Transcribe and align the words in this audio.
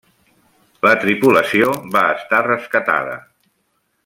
La 0.87 0.93
tripulació 1.03 1.69
va 1.97 2.03
estar 2.17 2.43
rescatada. 2.51 3.17